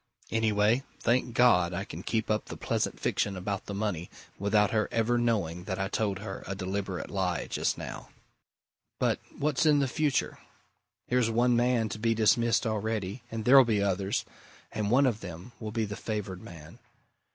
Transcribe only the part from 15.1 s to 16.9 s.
them will be the favoured man.